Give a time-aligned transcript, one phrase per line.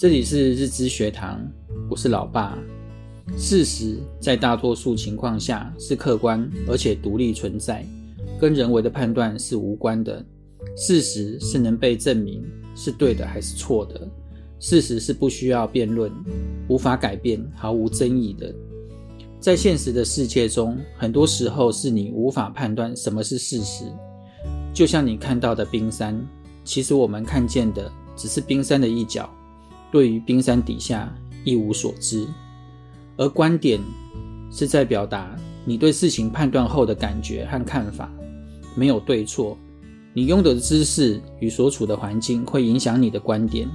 [0.00, 1.46] 这里是日知学堂，
[1.90, 2.58] 我是老爸。
[3.36, 7.84] 事实在大多数情况下是客观而且独立存在，
[8.40, 10.24] 跟人为的判断是无关的。
[10.74, 12.42] 事实是能被证明
[12.74, 14.08] 是对的还是错的。
[14.58, 16.10] 事实是不需要辩论、
[16.66, 18.54] 无法改变、毫无争议的。
[19.38, 23.84] 在现实的世界中，很多时候是你无法判断什么是事实。
[24.72, 26.18] 就像你看到的冰山，
[26.64, 29.30] 其实我们看见的只是冰山的一角。
[29.90, 31.12] 对于冰山底下
[31.44, 32.26] 一无所知，
[33.16, 33.80] 而观点
[34.50, 38.10] 是在表达你对事情判断后的感觉和看法，
[38.74, 39.56] 没有对错。
[40.12, 43.68] 你拥有的知识与所处的环境会影响你的观点，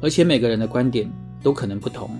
[0.00, 1.10] 而且每个人的观点
[1.42, 2.10] 都可能不同。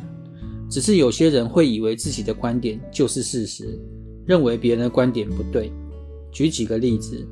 [0.69, 3.79] 只是有些人会以为自己的观点就是事实，
[4.27, 5.73] 认为别人的观点不对。
[6.31, 7.27] 举几个例子，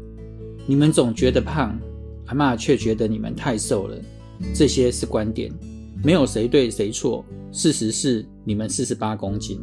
[0.67, 1.79] 你们总觉得胖，
[2.27, 3.97] 阿妈却觉得你们太瘦了，
[4.55, 5.53] 这些是观点。
[6.03, 9.61] 没有谁对谁错，事实是你们四十八公斤。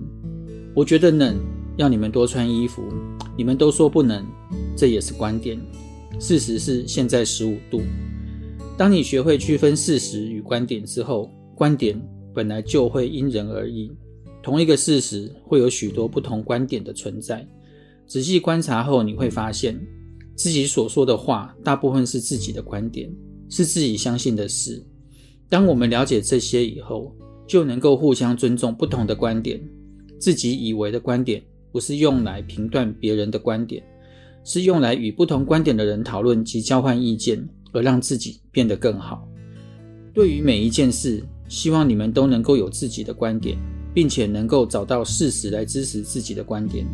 [0.76, 1.38] 我觉得冷，
[1.78, 2.84] 要你们多穿衣服，
[3.38, 4.26] 你们都说不能，
[4.76, 5.60] 这也是观点。
[6.20, 7.82] 事实是现在十五度。
[8.78, 12.02] 当你学会区分事实与观点之后，观点
[12.34, 13.90] 本来就会因人而异。
[14.44, 17.48] 同一个事实会有许多不同观点的存在。
[18.06, 19.80] 仔细观察后，你会发现
[20.36, 23.10] 自己所说的话大部分是自己的观点，
[23.50, 24.86] 是自己相信的事。
[25.50, 27.16] 当我们了解这些以后，
[27.48, 29.62] 就能够互相尊重不同的观点。
[30.20, 33.84] 自己以为的观点，不是用来评断别人的观点，
[34.44, 39.28] 是用来与不同观点的人讨论及交换意见，而让自己变得更好。
[40.14, 43.58] 对于每一件事，希望你们都能够有自己的观点，
[43.94, 46.88] 并且能够找到事实来支持自己的观点。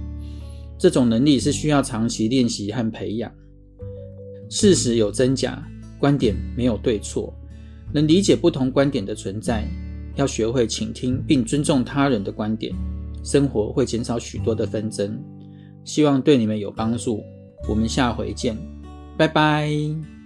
[0.77, 3.31] 这种能力是需要长期练习和培养。
[4.49, 5.63] 事实有真假，
[5.99, 7.33] 观点没有对错。
[7.93, 9.67] 能理解不同观点的存在，
[10.15, 12.73] 要学会倾听并尊重他人的观点，
[13.23, 15.19] 生活会减少许多的纷争。
[15.83, 17.21] 希望对你们有帮助。
[17.69, 18.57] 我们下回见，
[19.17, 20.20] 拜拜。